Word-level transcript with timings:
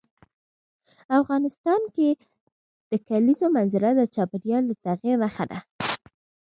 افغانستان 1.19 1.81
کې 1.95 2.09
د 2.91 2.93
کلیزو 3.07 3.47
منظره 3.57 3.89
د 3.95 4.01
چاپېریال 4.15 4.63
د 4.67 4.71
تغیر 4.85 5.15
نښه 5.23 5.45
ده. 5.51 5.59